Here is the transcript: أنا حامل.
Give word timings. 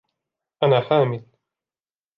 أنا 0.63 0.81
حامل. 0.81 1.25